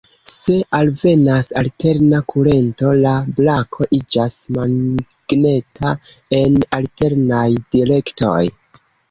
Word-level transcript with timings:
Se 0.33 0.53
alvenas 0.77 1.49
alterna 1.61 2.21
kurento, 2.33 2.93
la 3.01 3.11
brako 3.41 3.87
iĝas 3.99 4.39
magneta 4.57 5.93
en 6.41 6.59
alternaj 6.81 7.45
direktoj. 7.79 8.43